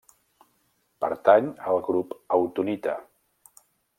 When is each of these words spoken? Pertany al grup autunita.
Pertany 1.05 1.51
al 1.73 1.77
grup 1.89 2.17
autunita. 2.39 2.99